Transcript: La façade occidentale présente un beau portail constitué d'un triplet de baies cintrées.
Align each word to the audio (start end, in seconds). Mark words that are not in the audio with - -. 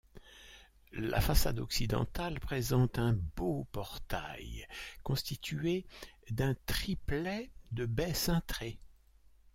La 0.93 1.21
façade 1.21 1.59
occidentale 1.59 2.39
présente 2.39 2.97
un 2.97 3.13
beau 3.13 3.67
portail 3.71 4.65
constitué 5.03 5.85
d'un 6.31 6.55
triplet 6.65 7.51
de 7.71 7.85
baies 7.85 8.15
cintrées. 8.15 8.79